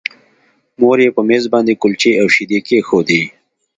[0.79, 3.21] مور یې په مېز باندې کلچې او شیدې کېښودې